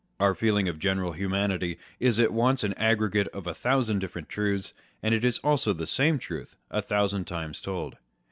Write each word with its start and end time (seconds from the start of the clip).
Our 0.19 0.33
feeling 0.33 0.67
of 0.67 0.79
general 0.79 1.11
humanity 1.11 1.77
is 1.99 2.19
at 2.19 2.33
once 2.33 2.63
an 2.63 2.73
aggregate 2.73 3.27
of 3.27 3.45
a 3.45 3.53
thousand 3.53 3.99
different 3.99 4.29
truths, 4.29 4.73
and 5.03 5.13
it 5.13 5.23
is 5.23 5.37
also 5.43 5.73
the 5.73 5.85
same 5.85 6.17
truth 6.17 6.55
a 6.71 6.81
thousand 6.81 7.25
times 7.25 7.61
told. 7.61 7.97